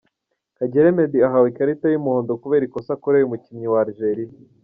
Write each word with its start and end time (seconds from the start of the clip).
Kagere 0.57 0.87
Meddy 0.95 1.19
ahawe 1.27 1.47
ikarita 1.51 1.87
y’umuhondo 1.89 2.31
kubera 2.41 2.63
ikosa 2.65 2.91
akoreye 2.97 3.23
umukinnyi 3.25 3.67
wa 3.73 3.79
Algeria. 3.85 4.33